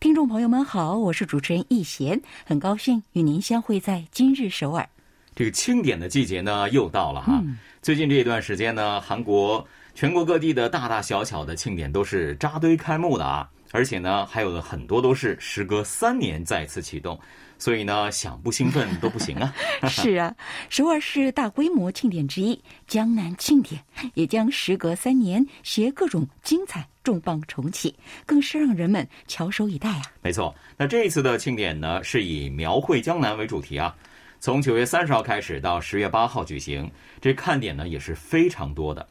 [0.00, 4.88] 听众朋友们好，我是主持人易贤，很高兴与您相会在今日首尔。
[5.34, 7.42] 这个庆典的季节呢，又到了哈。
[7.82, 9.66] 最近这一段时间呢，韩国
[9.96, 17.18] 全国各地的大大小小的庆典都是扎堆开幕的啊，而且呢，还有的很多都是时隔三年再次启动。
[17.58, 19.52] 所以呢，想不兴奋都不行啊！
[19.90, 20.34] 是啊，
[20.70, 23.82] 首尔市大规模庆典之一江南庆典，
[24.14, 30.02] 也将时隔三年携各种精彩重磅重启，更是让人们翘首以待啊！
[30.22, 33.94] 没错，那这一次的庆典呢，是以描绘江南为主题啊，
[34.38, 36.88] 从九月三十号开始到十月八号举行，
[37.20, 39.04] 这看点呢也是非常多的，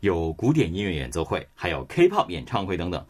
[0.00, 3.02] 有古典音乐演奏会，还有 K-pop 演唱会等等。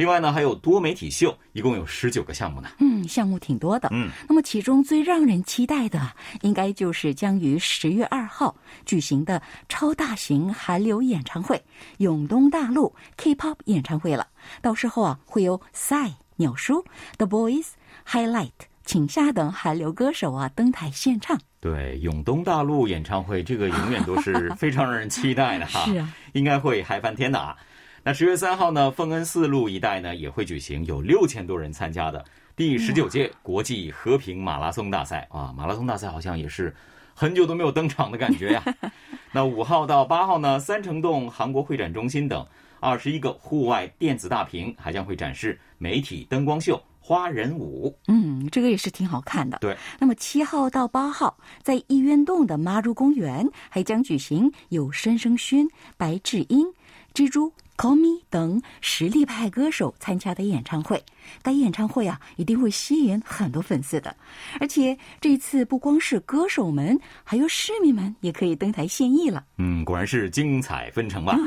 [0.00, 2.70] 另外呢，还有多媒体秀，一共有十九个项目呢。
[2.78, 3.86] 嗯，项目挺多的。
[3.92, 6.00] 嗯，那么其中最让人期待的，
[6.40, 11.62] 应该就是将于十月二号举行的超大型韩流演唱会——
[12.00, 14.26] 永东大陆 K-pop 演唱会了。
[14.62, 16.82] 到时候啊，会有 Psy、鸟叔、
[17.18, 17.66] The Boys、
[18.08, 18.52] Highlight、
[18.86, 21.38] 请下等韩流歌手啊登台献唱。
[21.60, 25.84] 对，永东大陆演唱会这个永远都是非常让人期待的哈。
[25.92, 27.54] 是啊，应该会嗨翻天的啊。
[28.02, 32.24] 那十月三号呢，奉恩寺路一带呢也会举行有六千多人参加的
[32.56, 35.52] 第十九届国际和平马拉松大赛啊！
[35.54, 36.74] 马拉松大赛好像也是
[37.14, 38.64] 很久都没有登场的感觉呀。
[39.32, 42.44] 那五号到八号呢，三城洞韩国会展中心等
[42.80, 47.94] 二十一个户外电子大屏还将会展示媒体灯光秀、花人舞。
[48.08, 49.58] 嗯，这个也是挺好看的。
[49.60, 49.76] 对。
[49.98, 56.66] 那么七号到八号，在义渊洞的妈如公园还将举行有申生勋、白智英、
[57.12, 57.52] 蜘蛛。
[57.80, 61.02] Call Me 等实力派歌手参加的演唱会，
[61.40, 64.14] 该演唱会啊一定会吸引很多粉丝的。
[64.60, 69.42] 而且这次不光是歌手们，还有市民们也可以登台献艺了。
[69.56, 71.38] 嗯，果然是精彩纷呈吧？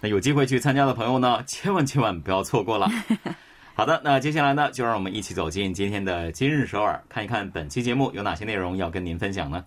[0.00, 2.88] 那有机会去参加的朋友呢，千万千万不要错过了。
[3.76, 9.62] 好的，那接下来呢，就让我们一起走进今天的今日首尔，看一看本期节目有哪些内容要跟您分享呢？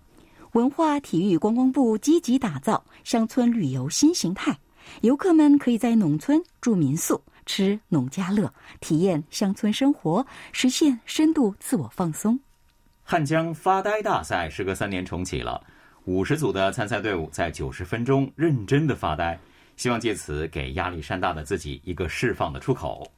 [0.53, 4.57] 文化体育观光部积极打造乡村旅游新形态。
[5.01, 12.39] 游客们可以在农村住民宿、吃农家乐，体验乡村生活，实现深度自我放松。
[13.03, 15.61] 汉江发呆大赛时隔三年重启了，
[16.05, 19.39] 五十组的参赛队伍在九十分钟认真的发呆，
[19.77, 23.09] 希望借此给压力山大的自己一个释放的出口。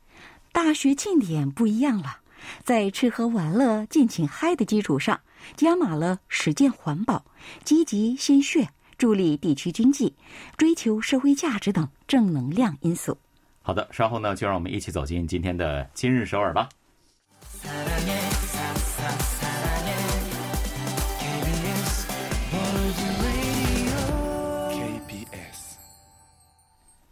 [0.52, 2.20] 大学庆典不一样了，
[2.64, 5.20] 在吃喝玩乐尽情嗨的基础上，
[5.56, 7.24] 加码了实践环保、
[7.64, 8.70] 积极献血。
[9.00, 10.14] 助力地区经济，
[10.58, 13.18] 追求社会价值等正能量因素。
[13.62, 16.68] 好的，稍后呢，就让我们一起走进今天的今日首尔吧。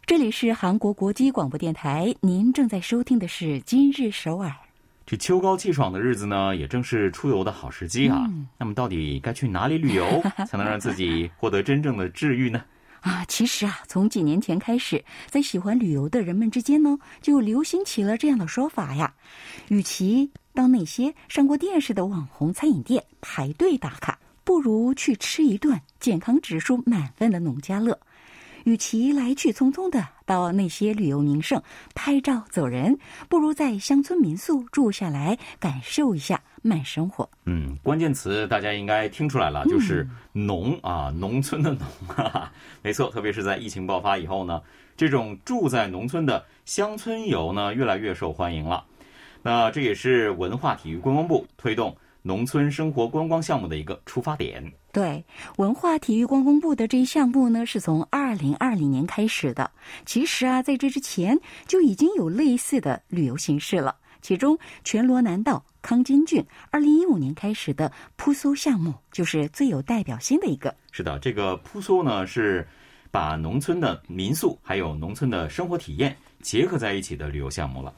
[0.05, 4.51] 这里是韩国国际广播电台，您正在收听的是今日首尔。
[5.09, 8.29] 这秋高气爽的日子呢，也正是出游的好时机啊。
[8.57, 12.61] 那么，到底该去哪里旅游， 才能让自己获得真正的治愈呢？
[12.99, 19.13] 啊，其实啊，从几年前开始，在喜欢旅游的人们之间呢，就流行起了这样的说法呀：，
[19.69, 27.97] 与其到那些上过电视的网红餐饮店排队打卡，不如去吃一顿健康指数满分的农家乐。
[28.67, 31.61] 与其来去匆匆的到那些旅游名胜
[31.95, 37.29] 拍照走人，不如在乡村民宿住下来，感受一下慢生活。
[37.45, 41.87] 嗯，关键词大家应该听出来了，就是“农”啊，农村的“农”。
[42.83, 44.61] 没错，特别是在疫情爆发以后呢，
[44.97, 48.83] 这种住在农村的乡村游呢，越来越受欢迎了。
[49.43, 51.95] 那这也是文化体育观光部推动。
[52.27, 54.61] 农村生活观光项目的一个出发点。
[54.91, 55.23] 对，
[55.55, 59.71] 文化体育观光部的这一项目呢，是从二零二零年开始的。
[60.05, 63.95] 其实啊，在这之前就已经有类似的旅游形式了。
[64.21, 70.75] 其中，全罗南道康津郡二零一五年开始的扑苏项目，就是最有代表性的一个。
[70.91, 72.67] 是的，这个扑苏呢，是
[73.09, 77.93] 把农村的民宿还有农村的生活体验结合在一起的旅游项目了。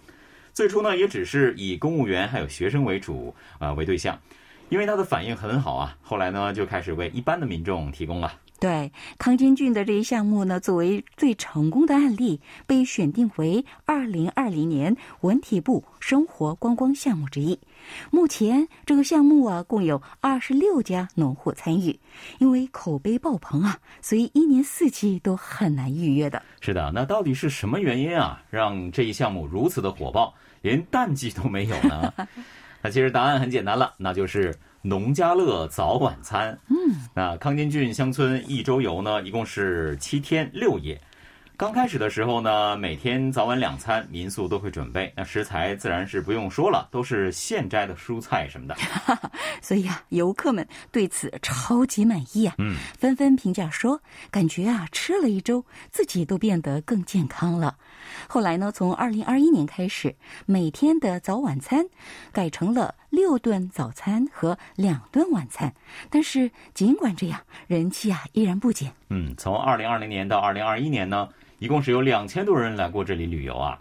[0.60, 4.20] 最初呢，也只是以公务员还有学生为主啊为对象，
[4.68, 5.96] 因为他的反应很好啊。
[6.02, 8.34] 后来呢，就开始为一般的民众提供了。
[8.60, 17.58] 对康金俊的这一项目呢，作为最成功的案例，被选定为二零二零年文体部生活观光项目之一。
[18.12, 21.98] 目前这个项目啊，共有二十六家农户参与。
[22.40, 26.42] 因为口碑爆棚啊，所以一年四季都很难预约的。
[26.60, 32.14] 是的，那到底是什么原因啊，让这一项目如此的火爆，连淡季都没有呢？
[32.84, 36.58] 那其实答案很简单了，那就是农家乐早晚餐。
[36.70, 36.76] 嗯，
[37.14, 41.00] 那康金郡乡村一周游呢，一共是七天六夜。
[41.58, 45.12] 刚开始的时候呢，每天早晚两餐，民宿都会准备。
[45.14, 48.78] 那食材自然是不用说了，都是现摘的蔬菜什么的。
[49.62, 57.76] 所以啊，游客们对此超级满意啊，嗯，纷纷评价说，感觉啊，吃了一周，自己都变得更健康了。
[58.32, 60.16] 后来呢，从二零二一年开始，
[60.46, 61.84] 每天的早晚餐
[62.32, 65.74] 改成了六顿早餐和两顿晚餐。
[66.12, 68.94] 但是尽管这样，人气啊依然不减。
[69.10, 71.28] 嗯，从二零二零年到二零二一年呢。
[71.58, 73.78] 一共是有两千多人来过这里旅游啊，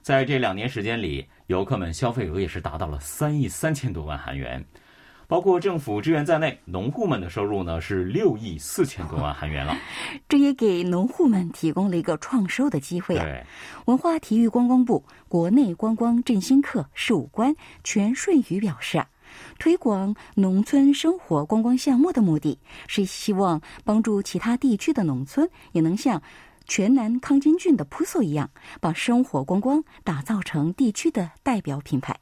[0.00, 4.64] 在这两年时间里，游客们消费额也是达到了三亿三千多万韩元，
[5.30, 9.76] 包括政府支援在内，农户们的收入呢是六亿四千多万韩元了。
[10.28, 13.24] 这也给农户们提供了一个创收的机会啊！
[13.84, 17.54] 文化体育观光部国内观光振兴课事务官
[17.84, 19.06] 全顺宇表示啊，
[19.60, 26.20] 推广农村生活观光项目的目的是希望帮助其他地区的农村也能像。
[26.66, 28.48] 全南康金郡的扑朔一样，
[28.80, 32.16] 把生活观光打造成地区的代表品牌。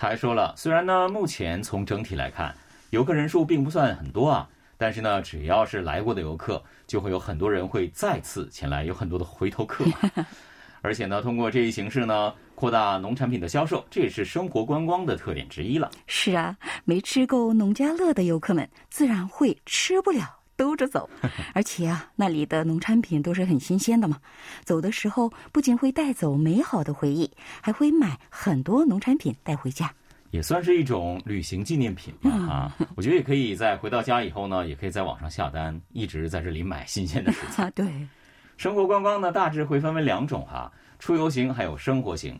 [0.00, 2.54] 他还说了，虽然呢，目前从整体来看，
[2.88, 4.48] 游客人数并不算很多啊，
[4.78, 9.84] 但是呢，只要是来过的游客，就会有很多人会再次前来，有很多的回头客。
[10.80, 15.90] 而且呢，通过这一形式呢，扩大农产品的销售，这也是生活观光的特点之一了。
[16.06, 16.56] 是啊，
[16.86, 20.39] 没吃够农家乐的游客们，自然会吃不了。
[20.60, 21.08] 兜着走，
[21.54, 24.20] 而且啊，那里的农产品都是很新鲜的嘛。
[24.62, 27.30] 走的时候不仅会带走美好的回忆，
[27.62, 29.90] 还会买很多农产品带回家，
[30.32, 32.76] 也算是一种旅行纪念品嘛啊。
[32.94, 37.70] 我觉得也可以在回到家以后呢，也可以在网上下单，一直在这里买新鲜的食材。
[37.74, 38.06] 对，
[38.58, 42.38] 生活观光呢大致会分为两种哈，出游型还有生活型。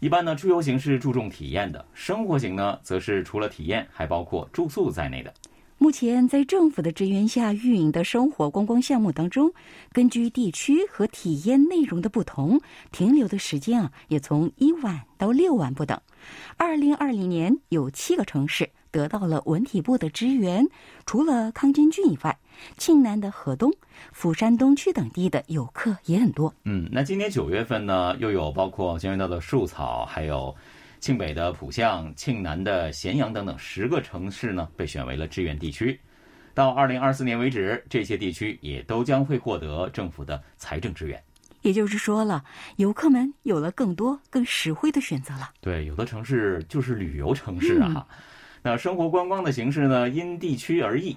[0.00, 5.32] 一般呢，出游型是注重体验的，生活型呢则是除了体验还包括住宿在内的。
[5.82, 9.52] 目前在政府的支援下运营的生活观光项目当中，
[9.90, 12.60] 根据地区和体验内容的不同，
[12.92, 16.00] 停留的时间啊也从一晚到六晚不等。
[16.56, 20.64] 二零二零年有七个城市得到了文体部的支援，
[21.04, 22.38] 除了康金郡以外，
[22.78, 23.68] 庆南的河东、
[24.12, 26.54] 釜山东区等地的游客也很多。
[26.62, 30.54] 嗯，那今年九月份呢，又有包括江原道的树草，还有。
[31.02, 35.98] 庆北的浦项、庆南的咸阳等等十个城市呢，被选为了志愿地区。
[36.54, 41.20] 到二零二四年为止，这些地区也都将会获得政府的财政支援。
[41.62, 42.44] 也就是说了，
[42.76, 45.50] 游客们有了更多、更实惠的选择了。
[45.60, 48.06] 对，有的城市就是旅游城市啊。
[48.62, 51.16] 那生活观光的形式呢，因地区而异。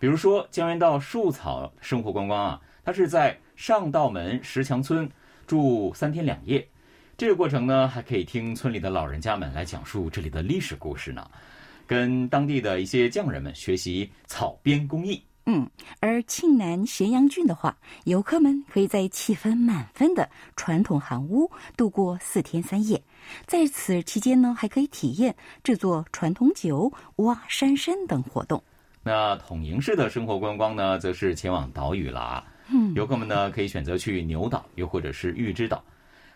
[0.00, 5.08] 比如说江原道树草生活观光啊，它是在上道门石墙村
[5.46, 6.66] 住三天两夜。
[7.20, 11.30] 这个过程呢，还可以听村里的老人家们来讲述这里的历史故事呢，
[11.86, 15.22] 跟当地的一些匠人们学习草编工艺。
[15.44, 15.68] 嗯，
[16.00, 20.26] 而庆南咸阳郡的话，游客们可以在气氛满分的
[20.56, 22.98] 传统韩屋度过四天三夜，
[23.44, 28.64] 在此期间呢，还可以体验制作传统酒、挖山参等活动。
[29.02, 32.44] 那统营式的生活观光呢，则是前往岛屿了啊。
[32.70, 35.84] 嗯，游客们呢，可以选择去牛岛，又或者是玉之岛。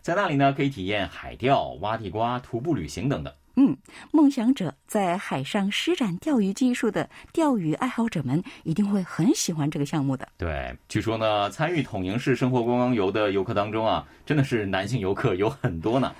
[0.04, 3.32] 在那里呢，可以体验海钓、挖地瓜、徒步旅行等等。
[3.56, 3.74] 嗯，
[4.12, 10.28] 梦想者在海上施展钓鱼技术的钓鱼爱好者们一定会很喜欢这个项目的。
[10.36, 16.14] 对，据说呢，参与统营式生活观光游的游客当中啊，真的是男性游客有很多呢。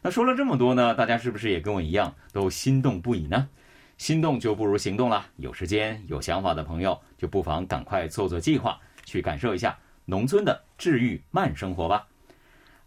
[0.00, 3.48] 那说了这么多呢，大家是不是也跟我一样都心动不已呢？
[3.96, 5.26] 心动就不如行动了。
[5.38, 12.06] 有时间、有想法的朋友，就不妨赶快做做计划，去感受一下农村的治愈慢生活吧。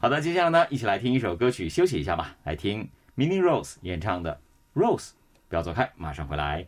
[0.01, 2.36] 好的，接下来呢，一起来听一首歌曲，休息一下吧。
[2.43, 4.36] 来听 Mini Rose 演唱的
[4.81, 5.10] 《Rose》，
[5.48, 6.65] 不要走开，马上回来。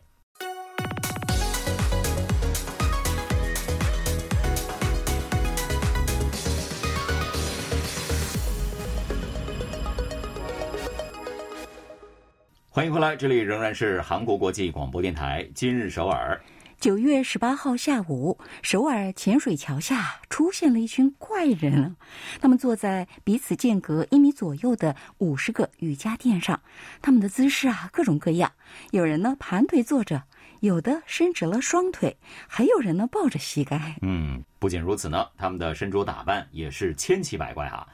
[12.70, 15.44] 欢迎回来，这里仍然是韩国国际广播电台。
[15.56, 16.40] 今日首尔。
[16.84, 21.96] 九月十八号下午，首尔浅水桥下出现了一群怪人，
[22.42, 26.60] 他们坐在彼此间隔一米左右的五十个瑜伽垫上，
[27.00, 28.52] 他们的姿势啊各种各样，
[28.90, 30.22] 有人呢盘腿坐着，
[30.60, 32.14] 有的伸直了双腿，
[32.46, 33.96] 还有人呢抱着膝盖。
[34.02, 37.88] 嗯，不仅如此呢，他们的身着打扮也是千奇百怪啊。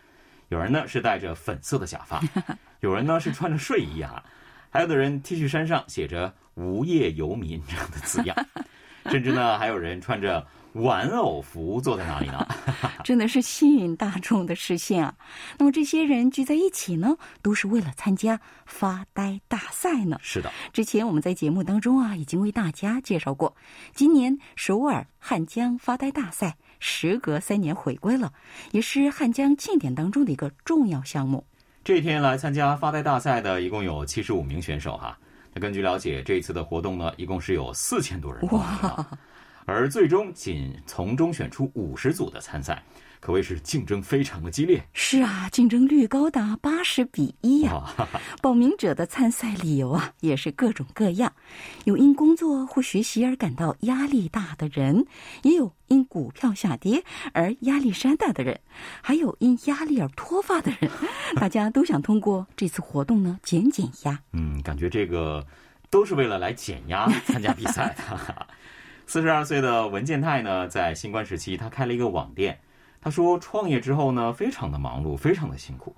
[0.49, 2.21] 有人呢是戴着粉色的假发，
[2.83, 4.21] 有人呢是穿着睡衣啊，
[4.69, 8.37] 还有的人 T 恤衫上写着“无业游民”这样的字样，
[9.07, 10.47] 甚至呢还有人穿着。
[10.75, 12.47] 玩偶服坐在哪里呢？
[13.03, 15.17] 真的是吸引大众的视线啊！
[15.59, 20.17] 那么这些人聚在一起呢，都是为了参加发呆大赛呢。
[20.23, 23.57] 是的，之前我们在节目当中啊，已经为大家介绍过，
[23.97, 28.33] 今年首尔汉江发呆大赛时隔三年回归了，
[28.71, 31.45] 也是汉江庆典当中的一个重要项目。
[31.83, 35.19] 这一天来参加发呆大赛的一共有七十五名选手哈。
[35.53, 39.07] 那根据了解，这一次的活动呢，一共是有四千多人报名。
[39.67, 42.83] 而最终仅从中选出五十组的参赛，
[43.21, 44.83] 可谓是竞争非常的激烈。
[44.95, 47.95] 是啊，竞争率高达八十比一呀！
[48.41, 51.33] 报名者的参赛理由啊，也是各种各样，
[51.85, 55.05] 有因工作或学习而感到压力大的人，
[55.43, 58.59] 也有因股票下跌而压力山大的人，
[59.03, 60.91] 还有因压力而脱发的人。
[61.37, 64.19] 大家都想通过这次活动呢减减压。
[64.33, 65.47] 嗯，感觉这个
[65.91, 68.47] 都是为了来减压参加比赛的。
[69.07, 72.59] 四十二岁的文建泰呢，在新冠时期，他开了一个网店。
[73.01, 75.95] 他说，创业之后呢，非常的忙碌，非常的辛苦。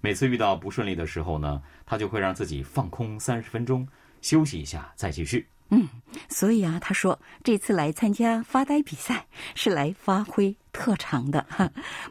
[0.00, 3.86] 每次遇到不顺利的时候呢，他就会让自己放空三十分钟，
[4.22, 5.48] 休息一下，再继续。
[5.70, 5.88] 嗯，
[6.28, 11.44] 所以啊，他说这次来参加发呆比赛是来发挥特长的。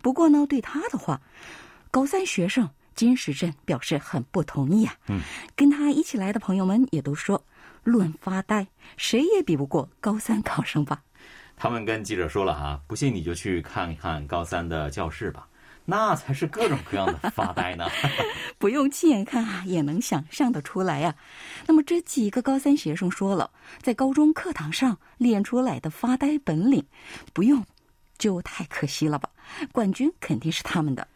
[0.01, 1.21] 不过呢，对他的话，
[1.89, 4.93] 高三学生金石镇表示很不同意啊。
[5.07, 5.21] 嗯，
[5.55, 7.43] 跟他一起来的朋友们也都说。
[7.85, 11.03] 论发呆，谁也比不过高三考生吧？
[11.57, 15.47] 他们跟记者说了啊，不信你就去看一看高三的教室吧，
[15.85, 17.85] 那才是各种各样的发呆呢。
[18.59, 21.15] 不用亲眼看啊，也能想象得出来呀。
[21.67, 23.49] 那么这几个高三学生说了，
[23.81, 26.83] 在高中课堂上练出来的发呆本领，
[27.33, 27.65] 不用
[28.17, 29.29] 就太可惜了吧？
[29.71, 31.07] 冠军肯定是他们的。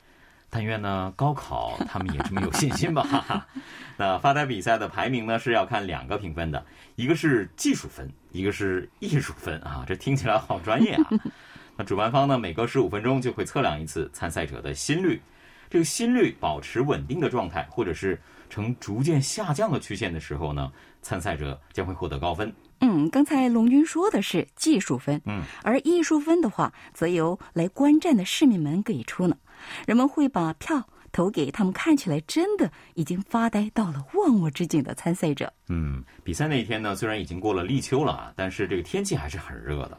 [0.51, 3.48] 但愿呢，高考他们也这么有信心吧。
[3.98, 6.65] 那发呆比赛的排名呢是要看两个评分的，
[6.96, 9.83] 一个是技术分，一个是艺术分啊。
[9.88, 11.09] 这听起来好专业啊。
[11.77, 15.21] 那主办方呢，每隔十五分钟就会测量一次参赛者的心率，
[15.69, 18.19] 这个心率保持稳定的状态，或者是
[18.50, 20.71] 呈逐渐下降的曲线的时候呢，
[21.01, 22.53] 参赛者将会获得高分。
[22.81, 29.38] 嗯，刚才龙军说的是技术分，嗯，而艺术分的话，则由来观战的市民们给出呢。
[29.86, 35.51] 人们会把票投给他们看起来真的已经发呆到了忘我之境的参赛者。
[35.67, 39.97] 嗯，比赛那一天呢，虽然已经过了立秋了啊，但是这个天气还是很热的。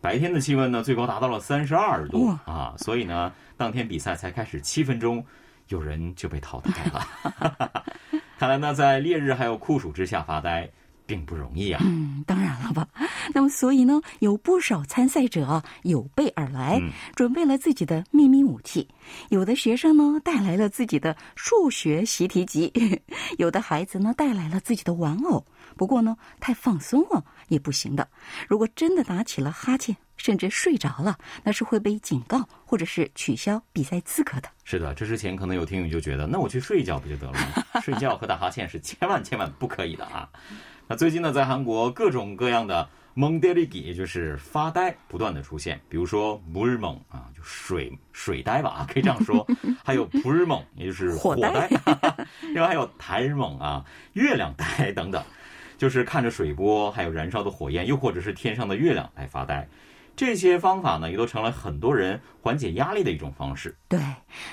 [0.00, 5.24] 白天的气温呢，最高达到了三十二度啊，所以呢，当天比赛才开始七分钟，
[5.68, 7.82] 有人就被淘汰了。
[8.38, 10.70] 看来呢，在烈日还有酷暑之下发呆。
[11.08, 11.80] 并不容易啊！
[11.82, 12.86] 嗯，当然了吧。
[13.34, 16.78] 那么，所以呢，有不少参赛者有备而来，
[17.16, 18.86] 准备了自己的秘密武器。
[19.30, 22.70] 有的学生呢，带来了自己的数学习题集；
[23.38, 25.44] 有的孩子呢，带来了自己的玩偶。
[25.76, 28.06] 不过呢，太放松了也不行的。
[28.46, 34.50] 如果真的打起了哈欠，甚至睡着了，那是会被警告或者是取消比赛资格的。
[34.64, 37.80] 是的，这之前可能有听友就觉得，那我去睡一觉不就得了吗？
[37.80, 40.28] 睡觉和打哈欠是千万千万不可以的啊！
[40.90, 45.78] 那最近呢，在韩国各种各样的蒙德里吉，也就是发呆，不断的出现。
[45.86, 49.46] 比如说不日蒙啊，就水水呆吧啊，可以这样说。
[49.84, 51.68] 还有不日蒙，也就是火呆。
[52.54, 55.22] 另外还有台日蒙啊，月亮呆等等，
[55.76, 59.68] 就是看着水波，还有燃烧的火焰，又或者是天上的月亮来发呆。
[60.18, 63.76] 这些方法呢，也都成了很多人缓解压力的一种方式。
[63.86, 64.00] 对，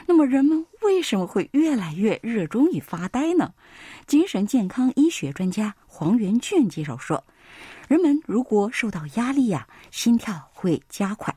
[0.06, 3.52] 那么人们为什么会越来越热衷于发呆呢？
[4.06, 5.74] 精神健康医学专家。
[5.88, 7.24] 黄元俊介绍说，
[7.88, 11.36] 人们如果受到压力呀，心跳会加快，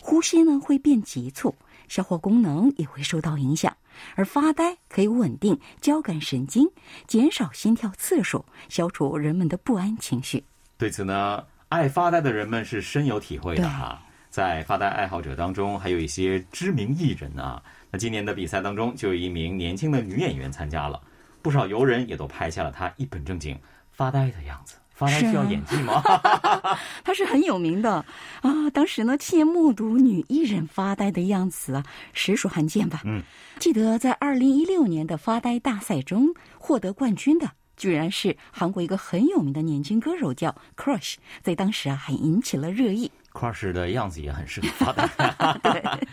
[0.00, 1.54] 呼吸呢会变急促，
[1.86, 3.76] 消化功能也会受到影响。
[4.14, 6.70] 而发呆可以稳定交感神经，
[7.06, 10.42] 减少心跳次数，消除人们的不安情绪。
[10.78, 14.00] 对此呢，爱发呆的人们是深有体会的哈。
[14.30, 17.62] 在发呆爱好者当中，还有一些知名艺人啊。
[17.90, 21.00] 那今年的比赛当中，就有一名年轻的女演员参加了，
[21.40, 23.58] 不少游人也都拍下了她一本正经。
[23.92, 26.02] 发呆的样子，发呆需要演技吗？
[27.02, 28.04] 他是很有名的
[28.42, 28.68] 啊！
[28.74, 31.82] 当时呢，亲眼目睹女艺人发呆的样子啊，
[32.12, 33.00] 实属罕见吧？
[33.06, 33.22] 嗯，
[33.58, 43.10] 记得在二零一六年的发呆大赛中获得冠军的，居然是韩国一个很有名的年轻歌手，叫 Crush，在当时啊还引起了热议。
[43.32, 45.08] Crush 的样子也很适合发呆。
[45.62, 46.08] 对。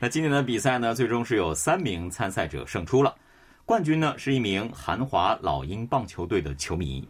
[0.00, 3.14] 那今年的比赛呢，最终是有三名参赛者胜出了，
[3.64, 7.08] 冠军呢是一名韩华老鹰棒球队的球迷。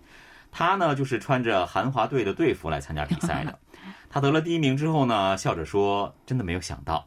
[0.53, 3.59] 他呢就是穿着韩华队的队服来参加比赛的。
[4.09, 7.05] 他得了第一名之后呢，笑着说：“真的没有想到，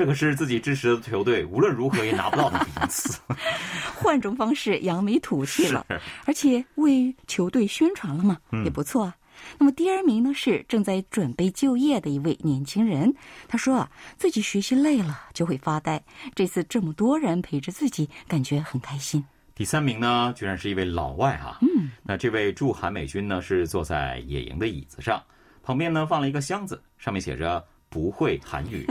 [0.00, 3.20] 这可是自己支持的球队无论如何也拿不到的名次。
[3.94, 5.84] 换种方式扬眉吐气了，
[6.24, 9.16] 而且为球队宣传了嘛，也不错啊。
[9.58, 13.14] 那么第二名呢是正在准备就业的一位年轻人，
[13.46, 16.02] 他说啊，自己学习累了就会发呆，
[16.34, 19.22] 这次这么多人陪着自己，感觉很开心。
[19.54, 25.22] 第三名呢，居然是一位老外哈，嗯，那这位驻韩美军呢是坐在野营的椅子上。
[25.62, 28.86] 旁边呢放了一个箱子，上面写着“不会韩语”。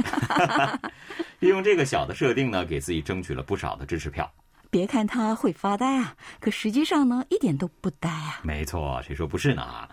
[1.39, 4.31] 利用这个小的设定呢，给自己争取了不少的支持票。
[4.69, 8.41] 别看他会发呆啊，可实际上呢，一点都不呆啊。
[8.43, 9.89] 没错，谁说不是呢？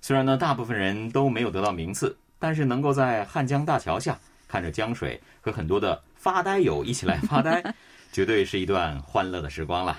[0.00, 7.62] 虽然呢，大部分人都没有得到名次，但是能够在汉江大桥下看着江水和很多的发呆友一起来发呆，
[8.10, 9.98] 绝对是一段欢乐的时光了。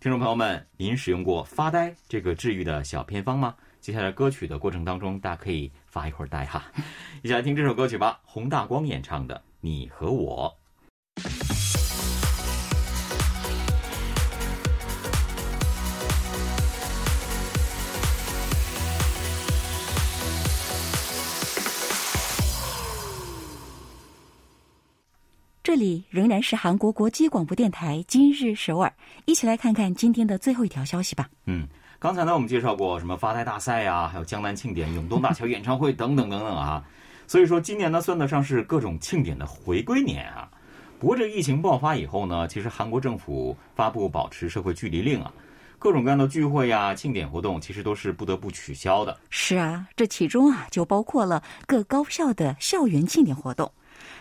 [0.00, 3.54] 听众朋友们，您使用过“发呆”这个治愈的小偏方吗？
[3.80, 6.62] 接下来歌曲的过程当中，大家可以发一会儿呆哈。
[7.22, 10.54] 一起来听这首歌曲吧，洪大光演唱的《你和我》。
[25.62, 28.92] 这里仍然是韩国国际广播电台今日首尔，
[29.26, 31.28] 一起来看看今天的最后一条消息吧。
[31.46, 31.66] 嗯。
[32.00, 36.84] 刚才呢，我们介绍过什么发呆大赛呀，还有江南庆典、永东大桥演唱会等等等等啊。
[37.26, 40.48] 所以说，今年呢算得上是各种庆典的回归年啊。
[41.00, 45.32] 不过这疫情爆发以后呢，其实韩国政府发布保持社会距离令啊，
[45.76, 49.18] 各种各样的聚会呀、庆典活动其实都是不得不取消的。
[49.28, 53.68] 是啊，这其中啊就包括了各高校的校园庆典活动。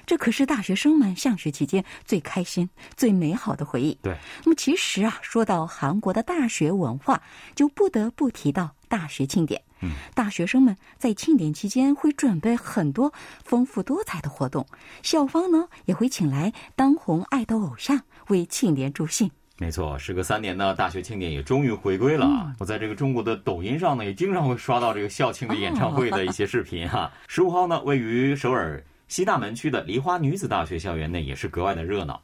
[0.07, 3.95] 这可是大学生们上学期间最开心、最美好的回忆。
[4.01, 7.21] 对，那么其实啊，说到韩国的大学文化，
[7.53, 9.61] 就不得不提到大学庆典。
[9.81, 14.65] 嗯，大学生们在庆典期间会准备很多丰富多彩的活动，
[15.03, 19.29] 校方呢也会请来当红爱豆偶像为庆典助兴。
[19.57, 22.55] 没错，时隔三年呢，大学庆典也终于回归了。
[22.59, 27.11] 我在这个中国的抖音上呢，也经常会刷到这个校庆的演唱会的一些视频哈。
[27.27, 28.81] 十五号呢，位于首尔。
[29.07, 32.21] 西大门区的梨花女子大学校园内也是格外的热闹。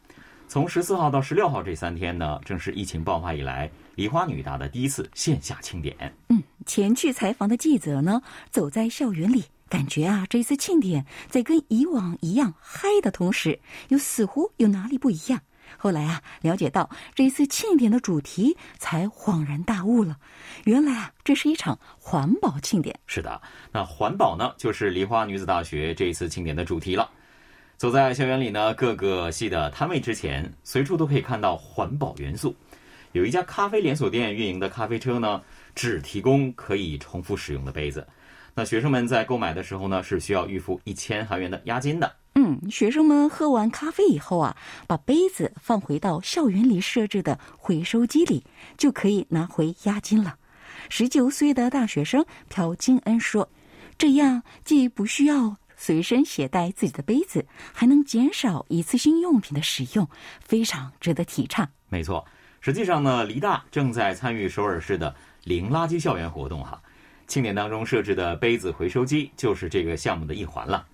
[0.47, 5.95] 从十四号到十六号这三天呢，正是疫情爆发以来梨花女大的第一次线下庆典。
[6.29, 15.39] 嗯，前去采访的记者呢，走在校园里，感觉啊，这次庆典在跟以往一样嗨的同时，又似乎有哪里不一样。
[15.83, 20.17] 后来啊，了解到这一次庆典的主题，才恍然大悟了。
[20.63, 22.97] 原来啊，这是一场环保庆典。
[23.05, 27.09] 是的，那环保呢，就是梨花女子大学这一次庆典的主题了。
[27.75, 32.55] 走在校园里呢，各个系的摊位之前，随处都可以看到环保元素。
[33.11, 35.41] 有一家咖啡连锁店运营的咖啡车呢，
[35.75, 38.07] 只提供可以重复使用的杯子。
[38.53, 42.09] 那学生们在购买的时候呢，是需要预付一千韩元的押金的。
[42.35, 48.43] 嗯，学生们喝完咖啡以后啊，把杯子放回到校园里设置的回收机里，
[48.77, 50.37] 就可以拿回押金了。
[50.89, 53.47] 十九岁的大学生朴金恩说
[53.97, 60.09] ：“这样既不需要随身携带自己的杯子，还能减少一次性用品的使用，
[60.41, 62.25] 非常值得提倡。”没错，
[62.61, 66.81] 实际上呢，梨大正在参与首尔市的零垃圾校园活动哈。
[67.27, 70.85] 庆典当中设置的杯子回收机就是这个项目的一环了。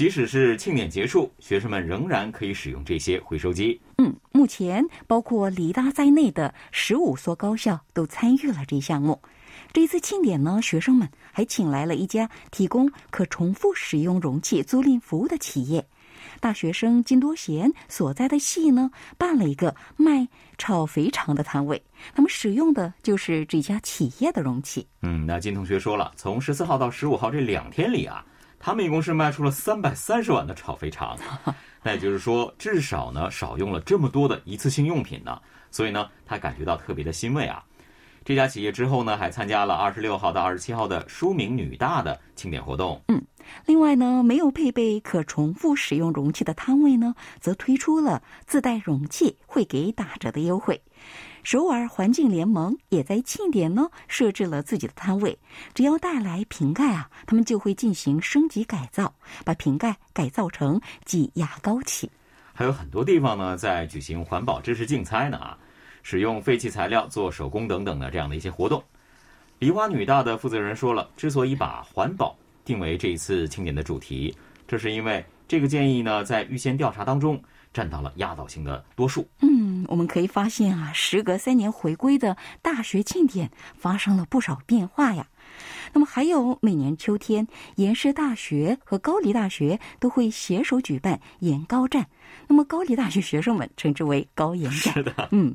[0.00, 3.78] 即使是庆典结束，学生们仍然可以使用这些回收机。
[3.98, 9.20] 嗯，目前包括梨大在内的十五所高校都参与了这一项目。
[9.74, 15.86] 这次庆典呢，学生们还请来了一家提供可重复使用容器租赁服务的企业。
[16.40, 21.82] 大学生金多贤所在的系呢，办了一个卖炒肥肠的摊位，
[22.14, 24.88] 他们使用的就是这家企业的容器。
[25.02, 28.24] 嗯，那金同学说了，从十四号到十五号这两天里啊。
[28.62, 31.18] 他们一共是卖出了三百三十碗的炒肥肠，
[31.82, 37.64] 那也就是说，至少呢少用了这么多的一次性用品呢，所以呢，他感觉到特别的欣慰啊。
[38.22, 43.02] 这家企业之后呢，还参加了二十六号到二十七号的书明女大的庆典活动。
[43.08, 43.20] 嗯，
[43.66, 50.80] 另外呢，没有配备可重复使用容器的摊位呢，则推出了自带容器会给打折的优惠。
[51.42, 55.38] 首尔环境联盟也在庆典呢设置了自己的摊位，
[55.74, 62.10] 只要带来瓶盖啊，他们就会进行升级改造，把瓶盖改造成挤牙膏器。
[62.52, 65.56] 还有很多地方呢在举行环保知识竞猜呢啊，
[66.02, 68.82] 使用废弃材料做手工等等的这样的一些活动。
[69.58, 72.36] 梨花女大的负责人说了，之所以把环保
[72.70, 74.32] 定为这一次庆典的主题，
[74.68, 79.28] 这是因为这个建议呢，在预先调查当中占到了压倒性的多数。
[79.40, 85.26] 嗯，我们可以发现啊，时隔三年回归的大学庆典发生了不少变化呀。
[85.92, 92.06] 那么还有每年秋天，延世大学和高丽大学都会携手举办延高战。
[92.46, 94.94] 那么高丽大学学生们称之为高延战。
[94.94, 95.52] 是的，嗯，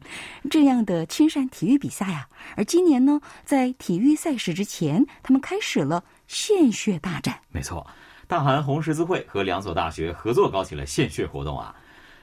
[0.52, 2.28] 这样的青山体育比赛啊。
[2.58, 7.40] 而今年呢，在体育赛事之前，他们开始了献血大战。
[7.50, 7.86] 没错，
[8.28, 11.76] 大韩红十字会和两所大学合作搞起了献血活动啊。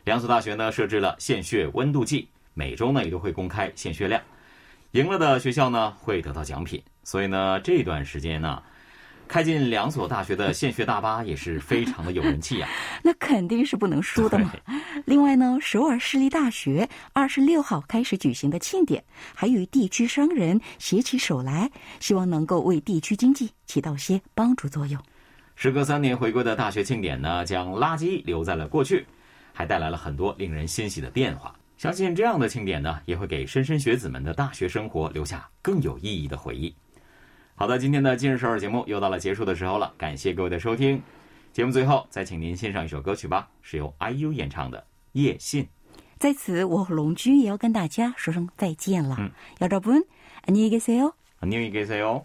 [0.04, 4.20] 两所大学呢设置了献血温度计，每周呢也都会公开献血量。
[4.92, 6.82] 赢了的学校呢会得到奖品。
[7.04, 8.62] 所以呢，这段时间呢，
[9.32, 12.68] 开进两所大学的 献血大巴也是非常的有人气呀。
[13.02, 14.52] 那肯定是不能输的嘛。
[15.06, 19.02] 另外呢，首尔市立大学二十六号开始举行的庆典，
[19.34, 25.00] 还与地区商人携起手来，希望能够为地区经济起到些帮助作用。
[25.56, 29.06] 时隔三年回归的大学庆典呢，将垃圾留在了过去，
[29.54, 31.54] 还带来了很多令人欣喜的变化。
[31.78, 36.74] 相信这样的庆典呢，也会给莘莘学子们的大学生活留下更有意义的回忆。
[37.61, 41.01] 好的，今天的今日首尔节目又到了结束的时候了，感谢各位的收听。
[41.51, 44.79] 节目最后再请您欣赏一首歌曲吧，是由 IU 演唱的《
[45.13, 45.63] 夜信》。
[46.19, 49.15] 在此，我和龙君也要跟大家说声再见了。
[49.19, 51.13] 嗯，여러분안녕히계세 요。
[51.41, 52.23] 안녕히계세 요。